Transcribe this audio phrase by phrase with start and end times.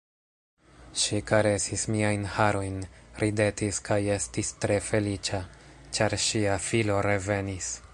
[1.01, 2.81] Ŝi karesis miajn harojn,
[3.25, 5.45] ridetis kaj estis tre feliĉa,
[5.99, 7.75] ĉar ŝia filo revenis.